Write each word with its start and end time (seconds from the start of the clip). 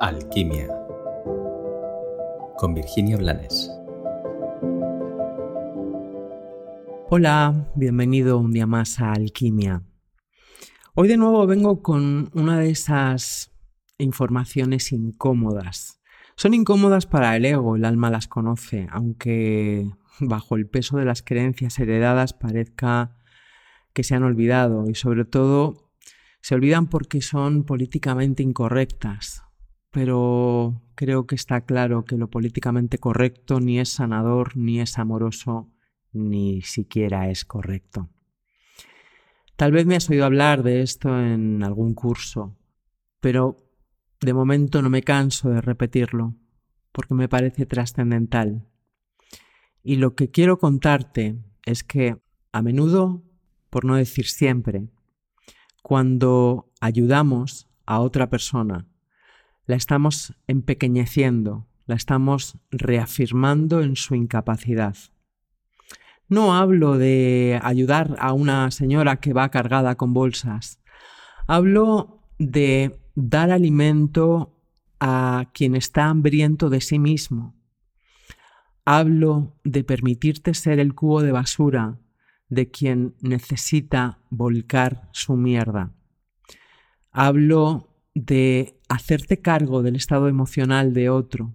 Alquimia 0.00 0.68
con 2.56 2.72
Virginia 2.72 3.16
Blanes. 3.16 3.68
Hola, 7.10 7.68
bienvenido 7.74 8.38
un 8.38 8.52
día 8.52 8.68
más 8.68 9.00
a 9.00 9.12
Alquimia. 9.12 9.82
Hoy 10.94 11.08
de 11.08 11.16
nuevo 11.16 11.44
vengo 11.48 11.82
con 11.82 12.30
una 12.32 12.60
de 12.60 12.70
esas 12.70 13.50
informaciones 13.98 14.92
incómodas. 14.92 16.00
Son 16.36 16.54
incómodas 16.54 17.06
para 17.06 17.34
el 17.34 17.44
ego, 17.44 17.74
el 17.74 17.84
alma 17.84 18.08
las 18.08 18.28
conoce, 18.28 18.86
aunque 18.92 19.90
bajo 20.20 20.54
el 20.54 20.68
peso 20.68 20.96
de 20.96 21.06
las 21.06 21.22
creencias 21.22 21.76
heredadas 21.80 22.34
parezca 22.34 23.16
que 23.92 24.04
se 24.04 24.14
han 24.14 24.22
olvidado 24.22 24.88
y 24.88 24.94
sobre 24.94 25.24
todo 25.24 25.90
se 26.40 26.54
olvidan 26.54 26.86
porque 26.86 27.20
son 27.20 27.64
políticamente 27.64 28.44
incorrectas. 28.44 29.47
Pero 29.90 30.82
creo 30.94 31.26
que 31.26 31.34
está 31.34 31.62
claro 31.62 32.04
que 32.04 32.16
lo 32.16 32.28
políticamente 32.28 32.98
correcto 32.98 33.60
ni 33.60 33.78
es 33.78 33.88
sanador, 33.90 34.56
ni 34.56 34.80
es 34.80 34.98
amoroso, 34.98 35.70
ni 36.12 36.62
siquiera 36.62 37.30
es 37.30 37.44
correcto. 37.44 38.10
Tal 39.56 39.72
vez 39.72 39.86
me 39.86 39.96
has 39.96 40.08
oído 40.08 40.24
hablar 40.24 40.62
de 40.62 40.82
esto 40.82 41.18
en 41.18 41.62
algún 41.64 41.94
curso, 41.94 42.56
pero 43.20 43.56
de 44.20 44.34
momento 44.34 44.82
no 44.82 44.90
me 44.90 45.02
canso 45.02 45.50
de 45.50 45.60
repetirlo, 45.60 46.34
porque 46.92 47.14
me 47.14 47.28
parece 47.28 47.66
trascendental. 47.66 48.68
Y 49.82 49.96
lo 49.96 50.14
que 50.14 50.30
quiero 50.30 50.58
contarte 50.58 51.38
es 51.64 51.82
que 51.82 52.16
a 52.52 52.62
menudo, 52.62 53.22
por 53.70 53.84
no 53.84 53.96
decir 53.96 54.26
siempre, 54.26 54.88
cuando 55.82 56.70
ayudamos 56.80 57.68
a 57.86 58.00
otra 58.00 58.28
persona, 58.30 58.86
la 59.68 59.76
estamos 59.76 60.34
empequeñeciendo, 60.46 61.68
la 61.86 61.94
estamos 61.94 62.58
reafirmando 62.70 63.82
en 63.82 63.96
su 63.96 64.14
incapacidad. 64.14 64.96
No 66.26 66.56
hablo 66.56 66.96
de 66.96 67.60
ayudar 67.62 68.16
a 68.18 68.32
una 68.32 68.70
señora 68.70 69.20
que 69.20 69.34
va 69.34 69.50
cargada 69.50 69.94
con 69.96 70.14
bolsas. 70.14 70.80
Hablo 71.46 72.22
de 72.38 72.98
dar 73.14 73.50
alimento 73.50 74.58
a 75.00 75.50
quien 75.52 75.76
está 75.76 76.06
hambriento 76.06 76.70
de 76.70 76.80
sí 76.80 76.98
mismo. 76.98 77.54
Hablo 78.86 79.54
de 79.64 79.84
permitirte 79.84 80.54
ser 80.54 80.80
el 80.80 80.94
cubo 80.94 81.20
de 81.20 81.32
basura 81.32 81.98
de 82.48 82.70
quien 82.70 83.16
necesita 83.20 84.20
volcar 84.30 85.10
su 85.12 85.36
mierda. 85.36 85.92
Hablo 87.12 87.94
de 88.14 88.77
hacerte 88.88 89.40
cargo 89.40 89.82
del 89.82 89.96
estado 89.96 90.28
emocional 90.28 90.92
de 90.94 91.10
otro. 91.10 91.54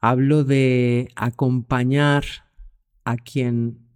Hablo 0.00 0.44
de 0.44 1.08
acompañar 1.16 2.24
a 3.04 3.16
quien 3.16 3.88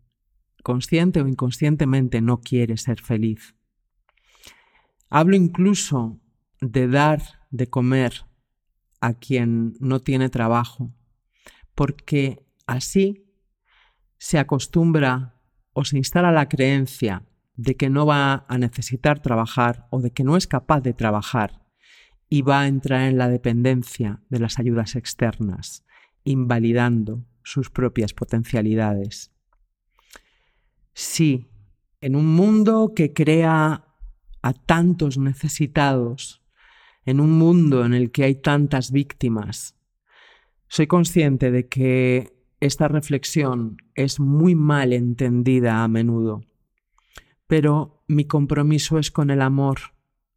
consciente 0.63 1.21
o 1.21 1.29
inconscientemente 1.29 2.21
no 2.21 2.41
quiere 2.41 2.77
ser 2.77 3.01
feliz. 3.01 3.55
Hablo 5.11 5.37
incluso 5.37 6.21
de 6.61 6.89
dar 6.89 7.23
de 7.51 7.69
comer 7.69 8.25
a 9.01 9.15
quien 9.15 9.75
no 9.81 10.01
tiene 10.01 10.31
trabajo, 10.31 10.95
porque 11.75 12.47
así 12.67 13.27
se 14.17 14.39
acostumbra 14.39 15.39
o 15.75 15.85
se 15.85 15.99
instala 15.99 16.33
la 16.33 16.49
creencia 16.49 17.23
de 17.57 17.77
que 17.77 17.91
no 17.91 18.07
va 18.07 18.47
a 18.49 18.59
necesitar 18.59 19.21
trabajar 19.21 19.87
o 19.91 20.01
de 20.01 20.11
que 20.11 20.25
no 20.25 20.37
es 20.37 20.47
capaz 20.47 20.81
de 20.81 20.95
trabajar 20.95 21.64
y 22.29 22.43
va 22.43 22.63
a 22.63 22.69
entrar 22.69 23.03
en 23.03 23.19
la 23.19 23.29
dependencia 23.29 24.23
de 24.29 24.41
las 24.41 24.59
ayudas 24.59 24.97
externas, 24.97 25.85
invalidando 26.25 27.25
sus 27.43 27.71
propias 27.71 28.15
potencialidades. 28.15 29.33
Sí, 30.95 31.49
en 32.01 32.17
un 32.17 32.27
mundo 32.27 32.93
que 32.95 33.13
crea 33.13 33.85
a 34.43 34.53
tantos 34.53 35.19
necesitados, 35.19 36.43
en 37.05 37.21
un 37.21 37.33
mundo 37.33 37.85
en 37.85 37.95
el 37.95 38.11
que 38.11 38.25
hay 38.25 38.35
tantas 38.37 38.91
víctimas, 38.91 39.77
soy 40.69 40.87
consciente 40.87 41.51
de 41.51 41.69
que 41.69 42.35
esta 42.61 42.89
reflexión 42.89 43.77
es 43.95 44.21
muy 44.21 44.55
mal 44.55 44.93
entendida 44.93 45.85
a 45.85 45.89
menudo, 45.89 46.43
pero 47.47 48.03
mi 48.09 48.25
compromiso 48.25 48.99
es 48.99 49.11
con 49.11 49.31
el 49.31 49.43
amor, 49.43 49.79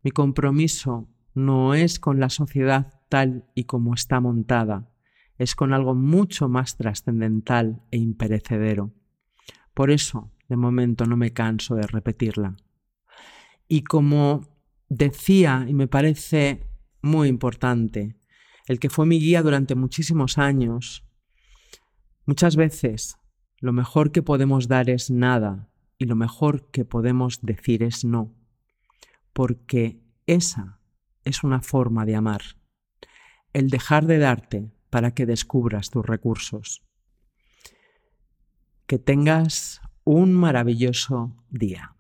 mi 0.03 0.12
compromiso 0.12 1.08
no 1.38 1.75
es 1.75 2.00
con 2.00 2.20
la 2.20 2.30
sociedad 2.30 3.00
tal 3.09 3.46
y 3.53 3.66
como 3.66 3.94
está 3.94 4.20
montada, 4.20 4.92
es 5.38 5.53
con 5.53 5.72
algo 5.72 5.94
mucho 5.94 6.50
más 6.50 6.78
trascendental 6.78 7.84
e 7.92 7.98
imperecedero. 7.98 8.92
Por 9.76 9.92
eso, 9.92 10.31
de 10.50 10.58
momento, 10.58 11.06
no 11.06 11.16
me 11.16 11.34
canso 11.34 11.76
de 11.76 11.86
repetirla. 11.86 12.58
Y 13.68 13.84
como 13.84 14.47
decía, 14.90 15.66
y 15.68 15.76
me 15.76 15.88
parece 15.88 16.72
muy 17.03 17.28
importante, 17.28 18.18
el 18.68 18.80
que 18.80 18.90
fue 18.90 19.06
mi 19.06 19.20
guía 19.20 19.44
durante 19.44 19.76
muchísimos 19.76 20.40
años, 20.40 21.06
muchas 22.26 22.56
veces 22.56 23.18
lo 23.59 23.74
mejor 23.74 24.12
que 24.12 24.24
podemos 24.24 24.68
dar 24.68 24.90
es 24.90 25.12
nada 25.12 25.70
y 26.00 26.06
lo 26.06 26.16
mejor 26.16 26.72
que 26.72 26.84
podemos 26.84 27.42
decir 27.44 27.84
es 27.84 28.03
no, 28.03 28.34
porque 29.34 30.02
esa 30.26 30.77
es 31.28 31.44
una 31.44 31.62
forma 31.62 32.06
de 32.06 32.16
amar, 32.16 32.42
el 33.54 33.70
dejar 33.70 34.06
de 34.06 34.18
darte 34.18 34.72
para 34.90 35.12
que 35.12 35.26
descubras 35.26 35.90
tus 35.90 36.06
recursos. 36.06 36.84
Que 38.86 38.98
tengas 38.98 39.82
un 40.04 40.34
maravilloso 40.34 41.36
día. 41.50 41.97